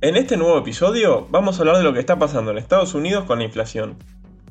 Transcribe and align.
En 0.00 0.16
este 0.16 0.36
nuevo 0.36 0.56
episodio 0.56 1.26
vamos 1.28 1.58
a 1.58 1.62
hablar 1.62 1.78
de 1.78 1.82
lo 1.82 1.92
que 1.92 1.98
está 1.98 2.20
pasando 2.20 2.52
en 2.52 2.58
Estados 2.58 2.94
Unidos 2.94 3.24
con 3.24 3.40
la 3.40 3.44
inflación. 3.44 3.96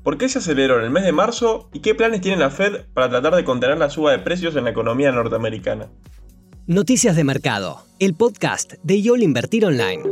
¿Por 0.04 0.18
qué 0.18 0.28
se 0.28 0.39
aceleró 0.39 0.78
en 0.78 0.84
el 0.84 0.92
mes 0.92 1.05
de 1.05 1.13
marzo 1.13 1.70
y 1.71 1.79
qué 1.79 1.96
planes 1.96 2.20
tiene 2.20 2.36
la 2.36 2.50
Fed 2.50 2.81
para 2.94 3.10
tratar 3.10 3.34
de 3.34 3.46
contener 3.46 3.78
la 3.78 3.89
suba 3.89 4.12
de 4.12 4.20
precios 4.20 4.57
en 4.57 4.65
la 4.65 4.71
economía 4.71 5.10
norteamericana? 5.13 5.88
Noticias 6.65 7.15
de 7.15 7.23
Mercado, 7.23 7.79
el 7.99 8.13
podcast 8.13 8.74
de 8.83 9.02
YOL 9.02 9.24
Invertir 9.24 9.65
Online. 9.65 10.04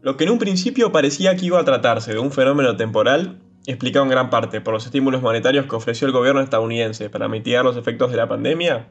Lo 0.00 0.16
que 0.16 0.24
en 0.24 0.30
un 0.30 0.38
principio 0.38 0.92
parecía 0.92 1.36
que 1.36 1.44
iba 1.44 1.60
a 1.60 1.64
tratarse 1.66 2.14
de 2.14 2.20
un 2.20 2.32
fenómeno 2.32 2.74
temporal, 2.78 3.42
explicado 3.66 4.06
en 4.06 4.12
gran 4.12 4.30
parte 4.30 4.62
por 4.62 4.72
los 4.72 4.86
estímulos 4.86 5.20
monetarios 5.20 5.66
que 5.66 5.76
ofreció 5.76 6.06
el 6.06 6.14
gobierno 6.14 6.40
estadounidense 6.40 7.10
para 7.10 7.28
mitigar 7.28 7.66
los 7.66 7.76
efectos 7.76 8.10
de 8.10 8.16
la 8.16 8.28
pandemia, 8.30 8.88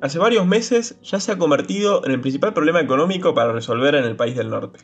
hace 0.00 0.18
varios 0.18 0.46
meses 0.46 0.98
ya 1.02 1.20
se 1.20 1.32
ha 1.32 1.38
convertido 1.38 2.04
en 2.04 2.12
el 2.12 2.20
principal 2.20 2.54
problema 2.54 2.80
económico 2.80 3.34
para 3.34 3.52
resolver 3.52 3.94
en 3.94 4.04
el 4.04 4.16
país 4.16 4.36
del 4.36 4.50
norte. 4.50 4.80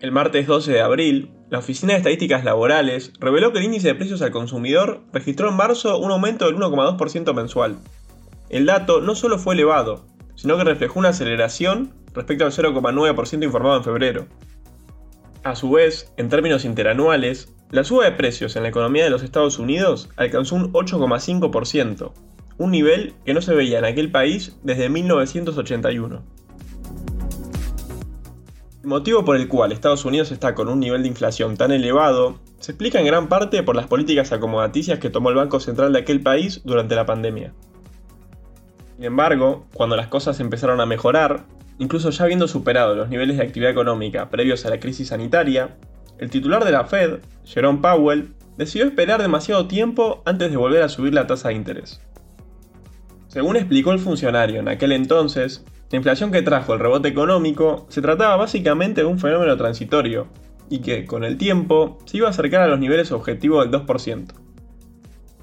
El 0.00 0.12
martes 0.12 0.46
12 0.46 0.72
de 0.72 0.80
abril, 0.82 1.30
la 1.48 1.60
Oficina 1.60 1.92
de 1.92 1.98
Estadísticas 1.98 2.44
Laborales 2.44 3.12
reveló 3.20 3.52
que 3.52 3.58
el 3.58 3.64
índice 3.64 3.88
de 3.88 3.94
precios 3.94 4.20
al 4.22 4.32
consumidor 4.32 5.00
registró 5.12 5.48
en 5.48 5.56
marzo 5.56 5.96
un 5.98 6.10
aumento 6.10 6.46
del 6.46 6.56
1,2% 6.56 7.32
mensual. 7.32 7.78
El 8.50 8.66
dato 8.66 9.00
no 9.00 9.14
solo 9.14 9.38
fue 9.38 9.54
elevado, 9.54 10.04
sino 10.34 10.56
que 10.56 10.64
reflejó 10.64 10.98
una 10.98 11.10
aceleración 11.10 11.94
respecto 12.12 12.44
al 12.44 12.52
0,9% 12.52 13.44
informado 13.44 13.76
en 13.78 13.84
febrero. 13.84 14.26
A 15.42 15.56
su 15.56 15.70
vez, 15.70 16.12
en 16.16 16.28
términos 16.28 16.64
interanuales, 16.64 17.54
la 17.70 17.84
suba 17.84 18.04
de 18.04 18.12
precios 18.12 18.56
en 18.56 18.62
la 18.62 18.68
economía 18.68 19.04
de 19.04 19.10
los 19.10 19.22
Estados 19.22 19.58
Unidos 19.58 20.08
alcanzó 20.16 20.54
un 20.54 20.72
8,5%, 20.72 22.12
un 22.58 22.70
nivel 22.70 23.14
que 23.24 23.34
no 23.34 23.42
se 23.42 23.54
veía 23.54 23.78
en 23.78 23.84
aquel 23.84 24.10
país 24.10 24.56
desde 24.62 24.88
1981. 24.88 26.22
El 28.82 28.88
motivo 28.88 29.24
por 29.24 29.36
el 29.36 29.48
cual 29.48 29.72
Estados 29.72 30.04
Unidos 30.04 30.30
está 30.30 30.54
con 30.54 30.68
un 30.68 30.80
nivel 30.80 31.02
de 31.02 31.08
inflación 31.08 31.56
tan 31.56 31.72
elevado 31.72 32.38
se 32.64 32.72
explica 32.72 32.98
en 32.98 33.04
gran 33.04 33.28
parte 33.28 33.62
por 33.62 33.76
las 33.76 33.86
políticas 33.86 34.32
acomodaticias 34.32 34.98
que 34.98 35.10
tomó 35.10 35.28
el 35.28 35.36
Banco 35.36 35.60
Central 35.60 35.92
de 35.92 35.98
aquel 35.98 36.22
país 36.22 36.62
durante 36.64 36.94
la 36.94 37.04
pandemia. 37.04 37.52
Sin 38.96 39.04
embargo, 39.04 39.66
cuando 39.74 39.96
las 39.96 40.06
cosas 40.06 40.40
empezaron 40.40 40.80
a 40.80 40.86
mejorar, 40.86 41.44
incluso 41.78 42.08
ya 42.08 42.24
habiendo 42.24 42.48
superado 42.48 42.94
los 42.94 43.10
niveles 43.10 43.36
de 43.36 43.42
actividad 43.42 43.70
económica 43.70 44.30
previos 44.30 44.64
a 44.64 44.70
la 44.70 44.80
crisis 44.80 45.08
sanitaria, 45.08 45.76
el 46.16 46.30
titular 46.30 46.64
de 46.64 46.72
la 46.72 46.84
Fed, 46.84 47.18
Jerome 47.44 47.80
Powell, 47.82 48.32
decidió 48.56 48.86
esperar 48.86 49.20
demasiado 49.20 49.66
tiempo 49.66 50.22
antes 50.24 50.50
de 50.50 50.56
volver 50.56 50.82
a 50.82 50.88
subir 50.88 51.12
la 51.12 51.26
tasa 51.26 51.48
de 51.48 51.56
interés. 51.56 52.00
Según 53.34 53.56
explicó 53.56 53.90
el 53.90 53.98
funcionario 53.98 54.60
en 54.60 54.68
aquel 54.68 54.92
entonces, 54.92 55.64
la 55.90 55.96
inflación 55.96 56.30
que 56.30 56.42
trajo 56.42 56.72
el 56.72 56.78
rebote 56.78 57.08
económico 57.08 57.84
se 57.88 58.00
trataba 58.00 58.36
básicamente 58.36 59.00
de 59.00 59.08
un 59.08 59.18
fenómeno 59.18 59.56
transitorio, 59.56 60.28
y 60.70 60.78
que, 60.78 61.04
con 61.04 61.24
el 61.24 61.36
tiempo, 61.36 61.98
se 62.04 62.18
iba 62.18 62.28
a 62.28 62.30
acercar 62.30 62.62
a 62.62 62.68
los 62.68 62.78
niveles 62.78 63.10
objetivos 63.10 63.68
del 63.68 63.84
2%. 63.84 64.34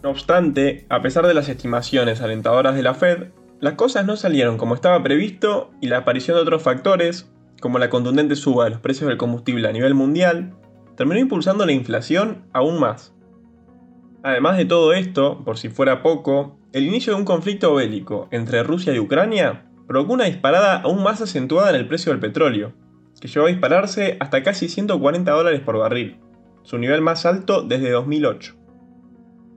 No 0.04 0.10
obstante, 0.10 0.86
a 0.88 1.02
pesar 1.02 1.28
de 1.28 1.34
las 1.34 1.50
estimaciones 1.50 2.22
alentadoras 2.22 2.76
de 2.76 2.82
la 2.82 2.94
Fed, 2.94 3.34
las 3.60 3.74
cosas 3.74 4.06
no 4.06 4.16
salieron 4.16 4.58
como 4.58 4.74
estaba 4.74 5.04
previsto 5.04 5.72
y 5.82 5.88
la 5.88 5.98
aparición 5.98 6.38
de 6.38 6.44
otros 6.44 6.64
factores, 6.64 7.30
como 7.60 7.78
la 7.78 7.90
contundente 7.90 8.38
suba 8.38 8.64
de 8.64 8.70
los 8.70 8.80
precios 8.80 9.10
del 9.10 9.18
combustible 9.18 9.68
a 9.68 9.74
nivel 9.74 9.96
mundial, 9.96 10.54
terminó 10.96 11.20
impulsando 11.20 11.66
la 11.66 11.74
inflación 11.74 12.46
aún 12.54 12.80
más. 12.80 13.14
Además 14.24 14.56
de 14.56 14.64
todo 14.64 14.94
esto, 14.94 15.44
por 15.44 15.58
si 15.58 15.68
fuera 15.68 16.02
poco, 16.02 16.58
el 16.74 16.86
inicio 16.86 17.14
de 17.14 17.20
un 17.20 17.26
conflicto 17.26 17.76
bélico 17.76 18.30
entre 18.32 18.64
Rusia 18.64 18.94
y 18.94 19.00
Ucrania 19.00 19.66
provocó 19.88 20.14
una 20.14 20.26
disparada 20.26 20.82
aún 20.82 21.04
más 21.04 21.22
acentuada 21.22 21.70
en 21.70 21.76
el 21.76 21.88
precio 21.88 22.12
del 22.14 22.22
petróleo, 22.22 22.72
que 23.20 23.28
llegó 23.28 23.46
a 23.46 23.50
dispararse 23.50 24.16
hasta 24.22 24.42
casi 24.42 24.70
140 24.70 25.30
dólares 25.32 25.60
por 25.60 25.78
barril, 25.78 26.18
su 26.64 26.78
nivel 26.78 27.02
más 27.02 27.26
alto 27.26 27.62
desde 27.62 27.92
2008. 27.92 28.56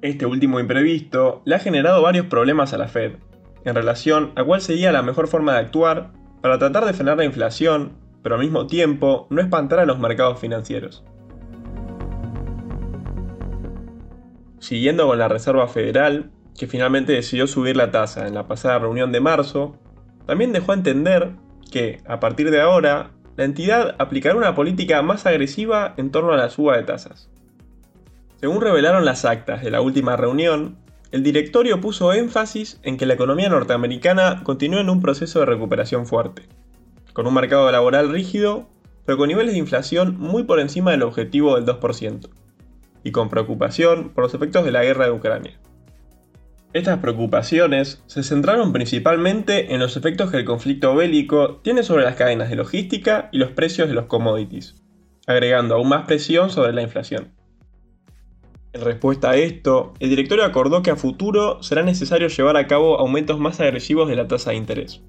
Este 0.02 0.26
último 0.26 0.58
imprevisto 0.58 1.42
le 1.44 1.54
ha 1.54 1.60
generado 1.60 2.02
varios 2.02 2.26
problemas 2.26 2.72
a 2.72 2.78
la 2.78 2.88
Fed, 2.88 3.12
en 3.64 3.74
relación 3.74 4.32
a 4.34 4.42
cuál 4.42 4.60
sería 4.60 4.90
la 4.90 5.02
mejor 5.02 5.28
forma 5.28 5.52
de 5.52 5.60
actuar 5.60 6.12
para 6.42 6.58
tratar 6.58 6.84
de 6.84 6.94
frenar 6.94 7.16
la 7.16 7.24
inflación, 7.24 7.92
pero 8.22 8.34
al 8.34 8.40
mismo 8.40 8.66
tiempo 8.66 9.28
no 9.30 9.40
espantar 9.40 9.78
a 9.78 9.86
los 9.86 10.00
mercados 10.00 10.40
financieros. 10.40 11.04
Siguiendo 14.58 15.06
con 15.06 15.18
la 15.18 15.28
Reserva 15.28 15.68
Federal, 15.68 16.32
que 16.56 16.66
finalmente 16.66 17.12
decidió 17.12 17.46
subir 17.46 17.76
la 17.76 17.90
tasa 17.90 18.26
en 18.26 18.34
la 18.34 18.46
pasada 18.46 18.78
reunión 18.78 19.12
de 19.12 19.20
marzo, 19.20 19.76
también 20.26 20.52
dejó 20.52 20.72
entender 20.72 21.32
que, 21.70 22.00
a 22.06 22.20
partir 22.20 22.50
de 22.50 22.60
ahora, 22.60 23.10
la 23.36 23.44
entidad 23.44 23.96
aplicará 23.98 24.36
una 24.36 24.54
política 24.54 25.02
más 25.02 25.26
agresiva 25.26 25.94
en 25.96 26.10
torno 26.10 26.32
a 26.32 26.36
la 26.36 26.50
suba 26.50 26.76
de 26.76 26.84
tasas. 26.84 27.28
Según 28.36 28.60
revelaron 28.60 29.04
las 29.04 29.24
actas 29.24 29.62
de 29.62 29.70
la 29.70 29.80
última 29.80 30.16
reunión, 30.16 30.76
el 31.10 31.22
directorio 31.22 31.80
puso 31.80 32.12
énfasis 32.12 32.80
en 32.82 32.96
que 32.96 33.06
la 33.06 33.14
economía 33.14 33.48
norteamericana 33.48 34.42
continúa 34.44 34.80
en 34.80 34.90
un 34.90 35.00
proceso 35.00 35.40
de 35.40 35.46
recuperación 35.46 36.06
fuerte, 36.06 36.42
con 37.12 37.26
un 37.26 37.34
mercado 37.34 37.70
laboral 37.70 38.10
rígido, 38.10 38.68
pero 39.04 39.18
con 39.18 39.28
niveles 39.28 39.52
de 39.52 39.58
inflación 39.58 40.16
muy 40.18 40.44
por 40.44 40.60
encima 40.60 40.90
del 40.90 41.02
objetivo 41.02 41.56
del 41.56 41.66
2%, 41.66 42.28
y 43.02 43.12
con 43.12 43.28
preocupación 43.28 44.10
por 44.10 44.24
los 44.24 44.34
efectos 44.34 44.64
de 44.64 44.72
la 44.72 44.82
guerra 44.82 45.06
de 45.06 45.12
Ucrania. 45.12 45.58
Estas 46.74 46.98
preocupaciones 46.98 48.02
se 48.08 48.24
centraron 48.24 48.72
principalmente 48.72 49.72
en 49.72 49.78
los 49.78 49.96
efectos 49.96 50.32
que 50.32 50.38
el 50.38 50.44
conflicto 50.44 50.92
bélico 50.96 51.60
tiene 51.62 51.84
sobre 51.84 52.02
las 52.02 52.16
cadenas 52.16 52.50
de 52.50 52.56
logística 52.56 53.28
y 53.30 53.38
los 53.38 53.52
precios 53.52 53.86
de 53.86 53.94
los 53.94 54.06
commodities, 54.06 54.74
agregando 55.28 55.76
aún 55.76 55.88
más 55.88 56.04
presión 56.04 56.50
sobre 56.50 56.72
la 56.72 56.82
inflación. 56.82 57.32
En 58.72 58.80
respuesta 58.80 59.30
a 59.30 59.36
esto, 59.36 59.94
el 60.00 60.10
directorio 60.10 60.44
acordó 60.44 60.82
que 60.82 60.90
a 60.90 60.96
futuro 60.96 61.62
será 61.62 61.84
necesario 61.84 62.26
llevar 62.26 62.56
a 62.56 62.66
cabo 62.66 62.98
aumentos 62.98 63.38
más 63.38 63.60
agresivos 63.60 64.08
de 64.08 64.16
la 64.16 64.26
tasa 64.26 64.50
de 64.50 64.56
interés, 64.56 65.00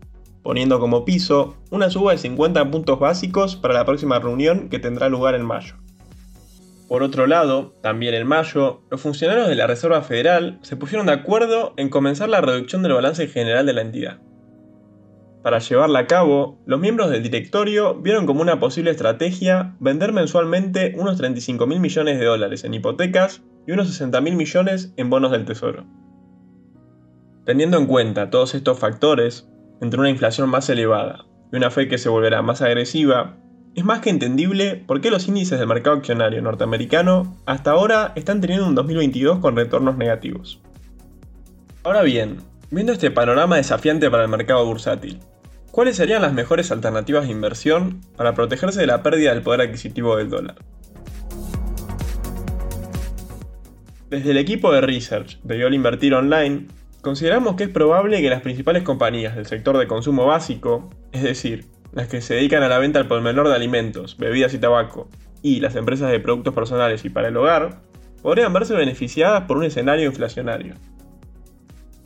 poniendo 0.44 0.80
como 0.80 1.04
piso 1.04 1.58
una 1.72 1.90
suba 1.90 2.12
de 2.12 2.20
50 2.20 2.70
puntos 2.70 3.00
básicos 3.00 3.56
para 3.56 3.74
la 3.74 3.86
próxima 3.86 4.20
reunión 4.20 4.70
que 4.70 4.78
tendrá 4.78 5.10
lugar 5.10 5.34
en 5.34 5.44
mayo. 5.44 5.78
Por 6.88 7.02
otro 7.02 7.26
lado, 7.26 7.74
también 7.82 8.14
en 8.14 8.28
mayo, 8.28 8.82
los 8.92 9.02
funcionarios 9.02 9.48
de 9.48 9.56
la 9.56 9.66
Reserva 9.66 10.02
Federal 10.04 10.60
se 10.62 10.78
pusieron 10.78 11.08
de 11.08 11.14
acuerdo 11.14 11.74
en 11.78 11.90
comenzar 11.90 12.30
la 12.30 12.42
reducción 12.42 12.84
del 12.84 12.94
balance 12.94 13.28
general 13.28 13.66
de 13.66 13.74
la 13.74 13.82
entidad. 13.82 14.20
Para 15.42 15.60
llevarla 15.60 16.00
a 16.00 16.08
cabo, 16.08 16.60
los 16.66 16.80
miembros 16.80 17.10
del 17.10 17.24
directorio 17.24 17.96
vieron 18.02 18.26
como 18.26 18.42
una 18.42 18.60
posible 18.60 18.92
estrategia 18.92 19.76
vender 19.80 20.12
mensualmente 20.12 20.94
unos 20.98 21.18
35 21.18 21.68
mil 21.68 21.80
millones 21.80 22.20
de 22.20 22.26
dólares 22.26 22.64
en 22.64 22.74
hipotecas 22.74 23.44
y 23.68 23.72
unos 23.72 23.88
60 23.90 24.22
mil 24.22 24.36
millones 24.36 24.94
en 24.98 25.10
bonos 25.10 25.32
del 25.32 25.46
Tesoro. 25.46 25.86
Teniendo 27.46 27.78
en 27.78 27.86
cuenta 27.86 28.32
todos 28.32 28.56
estos 28.56 28.80
factores, 28.80 29.48
entre 29.82 30.00
una 30.00 30.10
inflación 30.10 30.50
más 30.50 30.68
elevada 30.70 31.26
y 31.52 31.58
una 31.58 31.70
fe 31.70 31.88
que 31.88 31.98
se 32.00 32.10
volverá 32.10 32.42
más 32.42 32.64
agresiva, 32.64 33.38
es 33.76 33.84
más 33.84 34.00
que 34.00 34.10
entendible 34.10 34.82
por 34.88 35.02
qué 35.02 35.12
los 35.12 35.28
índices 35.28 35.60
del 35.60 35.68
mercado 35.68 35.98
accionario 35.98 36.42
norteamericano 36.42 37.36
hasta 37.46 37.72
ahora 37.72 38.14
están 38.16 38.40
teniendo 38.40 38.68
un 38.68 38.76
2022 38.76 39.40
con 39.40 39.58
retornos 39.58 39.98
negativos. 39.98 40.62
Ahora 41.84 42.02
bien, 42.02 42.38
viendo 42.72 42.94
este 42.94 43.12
panorama 43.12 43.58
desafiante 43.58 44.10
para 44.10 44.24
el 44.24 44.30
mercado 44.30 44.66
bursátil, 44.66 45.20
¿cuáles 45.72 45.98
serían 45.98 46.22
las 46.22 46.34
mejores 46.34 46.72
alternativas 46.72 47.26
de 47.26 47.34
inversión 47.34 48.00
para 48.16 48.34
protegerse 48.34 48.80
de 48.80 48.88
la 48.88 49.04
pérdida 49.04 49.34
del 49.34 49.44
poder 49.44 49.62
adquisitivo 49.62 50.16
del 50.16 50.30
dólar? 50.30 50.56
Desde 54.10 54.32
el 54.32 54.38
equipo 54.38 54.72
de 54.72 54.82
research 54.82 55.42
de 55.44 55.60
YOL 55.60 55.74
Invertir 55.74 56.14
Online, 56.14 56.68
consideramos 57.02 57.58
que 57.58 57.66
es 57.66 57.70
probable 57.70 58.22
que 58.22 58.30
las 58.30 58.42
principales 58.42 58.84
compañías 58.84 59.36
del 59.36 59.48
sector 59.48 59.78
de 59.78 59.88
consumo 59.88 60.26
básico, 60.26 60.90
es 61.12 61.24
decir, 61.24 61.75
las 61.92 62.08
que 62.08 62.22
se 62.22 62.36
dedican 62.36 62.64
a 62.64 62.70
la 62.70 62.80
venta 62.80 63.00
al 63.00 63.08
por 63.08 63.22
menor 63.22 63.48
de 63.48 63.56
alimentos, 63.56 64.18
bebidas 64.18 64.54
y 64.54 64.60
tabaco, 64.60 65.08
y 65.42 65.60
las 65.60 65.76
empresas 65.76 66.12
de 66.12 66.20
productos 66.20 66.54
personales 66.54 67.06
y 67.06 67.10
para 67.10 67.28
el 67.28 67.38
hogar, 67.38 67.82
podrían 68.22 68.54
verse 68.54 68.74
beneficiadas 68.74 69.44
por 69.44 69.58
un 69.58 69.66
escenario 69.66 70.08
inflacionario. 70.08 70.76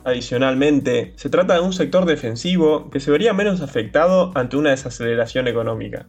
Adicionalmente, 0.04 1.14
se 1.16 1.30
trata 1.30 1.56
de 1.56 1.62
un 1.62 1.74
sector 1.74 2.06
defensivo 2.06 2.90
que 2.90 3.00
se 3.00 3.12
vería 3.12 3.34
menos 3.34 3.62
afectado 3.62 4.32
ante 4.36 4.58
una 4.58 4.72
desaceleración 4.72 5.48
económica. 5.48 6.06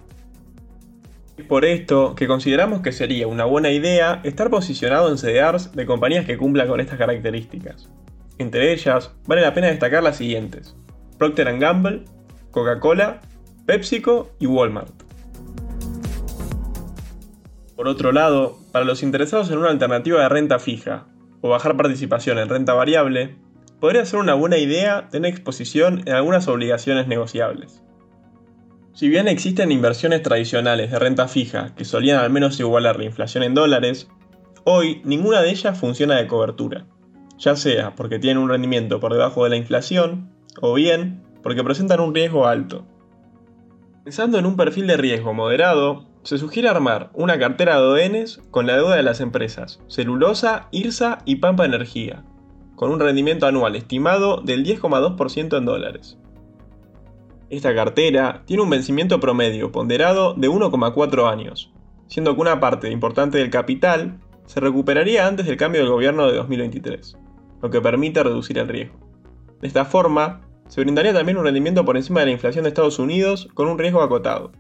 Es 1.37 1.45
por 1.45 1.65
esto 1.65 2.15
que 2.15 2.27
consideramos 2.27 2.83
que 2.83 2.93
sería 2.93 3.27
una 3.27 3.45
buena 3.45 3.71
idea 3.71 4.21
estar 4.25 4.51
posicionado 4.51 5.11
en 5.11 5.19
CDRs 5.19 5.73
de 5.73 5.87
compañías 5.87 6.25
que 6.25 6.37
cumplan 6.37 6.69
con 6.69 6.81
estas 6.81 6.99
características. 6.99 7.89
Entre 8.39 8.73
ellas, 8.73 9.13
vale 9.27 9.43
la 9.43 9.55
pena 9.55 9.69
destacar 9.69 10.03
las 10.03 10.17
siguientes: 10.17 10.77
Procter 11.19 11.59
Gamble, 11.59 12.05
Coca-Cola 12.51 13.21
PepsiCo 13.71 14.33
y 14.41 14.47
Walmart. 14.47 14.91
Por 17.77 17.87
otro 17.87 18.11
lado, 18.11 18.59
para 18.73 18.85
los 18.85 19.05
interesados 19.05 19.49
en 19.53 19.59
una 19.59 19.69
alternativa 19.69 20.21
de 20.21 20.29
renta 20.29 20.59
fija 20.59 21.07
o 21.41 21.51
bajar 21.51 21.77
participación 21.77 22.39
en 22.39 22.49
renta 22.49 22.75
variable, 22.75 23.37
podría 23.79 24.05
ser 24.05 24.19
una 24.19 24.35
buena 24.35 24.59
idea 24.59 25.07
tener 25.09 25.31
exposición 25.31 26.03
en 26.07 26.15
algunas 26.15 26.49
obligaciones 26.49 27.07
negociables. 27.07 27.81
Si 28.93 29.09
bien 29.09 29.29
existen 29.29 29.71
inversiones 29.71 30.23
tradicionales 30.23 30.91
de 30.91 30.99
renta 30.99 31.29
fija 31.29 31.73
que 31.77 31.85
solían 31.85 32.19
al 32.19 32.31
menos 32.31 32.59
igualar 32.59 32.99
la 32.99 33.05
inflación 33.05 33.45
en 33.45 33.55
dólares, 33.55 34.09
hoy 34.65 35.01
ninguna 35.05 35.43
de 35.43 35.51
ellas 35.51 35.79
funciona 35.79 36.17
de 36.17 36.27
cobertura, 36.27 36.87
ya 37.39 37.55
sea 37.55 37.95
porque 37.95 38.19
tienen 38.19 38.43
un 38.43 38.49
rendimiento 38.51 38.99
por 38.99 39.13
debajo 39.13 39.45
de 39.45 39.51
la 39.51 39.57
inflación 39.57 40.35
o 40.61 40.75
bien 40.75 41.23
porque 41.45 41.63
presentan 41.63 42.01
un 42.01 42.13
riesgo 42.13 42.49
alto. 42.49 42.85
Pensando 44.05 44.39
en 44.39 44.47
un 44.47 44.57
perfil 44.57 44.87
de 44.87 44.97
riesgo 44.97 45.35
moderado, 45.35 46.07
se 46.23 46.39
sugiere 46.39 46.71
armar 46.71 47.11
una 47.13 47.39
cartera 47.39 47.79
de 47.79 48.07
ONs 48.07 48.41
con 48.51 48.67
la 48.67 48.77
deuda 48.77 48.97
de 48.97 49.03
las 49.03 49.21
empresas 49.21 49.81
Celulosa, 49.89 50.69
IRSA 50.71 51.19
y 51.27 51.37
Pampa 51.37 51.67
Energía, 51.67 52.25
con 52.77 52.91
un 52.91 52.99
rendimiento 52.99 53.47
anual 53.47 53.77
estimado 53.77 54.41
del 54.41 54.65
10,2% 54.65 55.59
en 55.59 55.65
dólares. 55.67 56.19
Esta 57.51 57.75
cartera 57.75 58.43
tiene 58.47 58.63
un 58.63 58.71
vencimiento 58.71 59.21
promedio 59.21 59.71
ponderado 59.71 60.33
de 60.33 60.49
1,4 60.49 61.31
años, 61.31 61.71
siendo 62.07 62.35
que 62.35 62.41
una 62.41 62.59
parte 62.59 62.91
importante 62.91 63.37
del 63.37 63.51
capital 63.51 64.19
se 64.47 64.61
recuperaría 64.61 65.27
antes 65.27 65.45
del 65.45 65.59
cambio 65.59 65.83
del 65.83 65.91
gobierno 65.91 66.27
de 66.27 66.37
2023, 66.39 67.19
lo 67.61 67.69
que 67.69 67.83
permite 67.83 68.23
reducir 68.23 68.57
el 68.57 68.69
riesgo. 68.69 68.99
De 69.61 69.69
esta 69.69 69.85
forma, 69.85 70.41
se 70.71 70.81
brindaría 70.81 71.13
también 71.13 71.37
un 71.37 71.45
rendimiento 71.45 71.85
por 71.85 71.97
encima 71.97 72.21
de 72.21 72.27
la 72.27 72.33
inflación 72.33 72.63
de 72.63 72.69
Estados 72.69 73.01
Unidos 73.01 73.49
con 73.55 73.67
un 73.67 73.77
riesgo 73.77 74.03
acotado. 74.03 74.53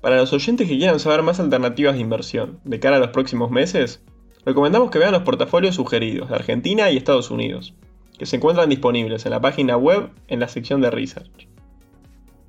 Para 0.00 0.16
los 0.16 0.32
oyentes 0.32 0.68
que 0.68 0.76
quieran 0.76 0.98
saber 0.98 1.22
más 1.22 1.38
alternativas 1.38 1.94
de 1.94 2.00
inversión 2.00 2.58
de 2.64 2.80
cara 2.80 2.96
a 2.96 2.98
los 2.98 3.10
próximos 3.10 3.52
meses, 3.52 4.02
recomendamos 4.44 4.90
que 4.90 4.98
vean 4.98 5.12
los 5.12 5.22
portafolios 5.22 5.76
sugeridos 5.76 6.28
de 6.28 6.34
Argentina 6.34 6.90
y 6.90 6.96
Estados 6.96 7.30
Unidos, 7.30 7.74
que 8.18 8.26
se 8.26 8.36
encuentran 8.36 8.68
disponibles 8.68 9.24
en 9.24 9.30
la 9.30 9.40
página 9.40 9.76
web 9.76 10.10
en 10.26 10.40
la 10.40 10.48
sección 10.48 10.80
de 10.80 10.90
Research. 10.90 11.48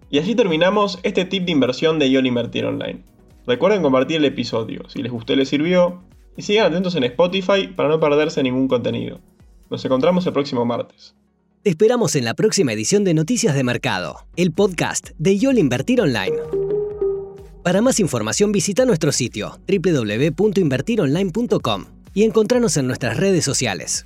Y 0.10 0.18
así 0.18 0.33
terminamos 0.33 1.00
este 1.04 1.25
tip 1.25 1.45
de 1.45 1.51
inversión 1.51 2.00
de 2.00 2.10
YOL 2.10 2.25
Invertir 2.25 2.66
Online. 2.66 3.04
Recuerden 3.45 3.83
compartir 3.83 4.18
el 4.18 4.25
episodio 4.25 4.89
si 4.89 5.04
les 5.04 5.12
gustó 5.12 5.33
y 5.33 5.36
les 5.36 5.50
sirvió, 5.50 6.01
y 6.36 6.42
sigan 6.42 6.66
atentos 6.66 6.95
en 6.95 7.04
Spotify 7.04 7.68
para 7.68 7.89
no 7.89 8.00
perderse 8.00 8.42
ningún 8.42 8.68
contenido. 8.68 9.19
Nos 9.69 9.83
encontramos 9.83 10.25
el 10.27 10.33
próximo 10.33 10.63
martes. 10.65 11.15
Te 11.63 11.71
esperamos 11.71 12.15
en 12.15 12.23
la 12.25 12.35
próxima 12.35 12.73
edición 12.73 13.03
de 13.03 13.15
Noticias 13.15 13.56
de 13.56 13.63
Mercado, 13.63 14.27
el 14.35 14.51
podcast 14.51 15.09
de 15.17 15.39
YOL 15.39 15.57
Invertir 15.57 16.01
Online. 16.01 16.35
Para 17.63 17.81
más 17.81 18.00
información 18.00 18.51
visita 18.51 18.85
nuestro 18.85 19.12
sitio 19.12 19.57
www.invertironline.com 19.67 21.85
y 22.13 22.23
encontrarnos 22.23 22.77
en 22.77 22.85
nuestras 22.85 23.17
redes 23.17 23.44
sociales. 23.44 24.06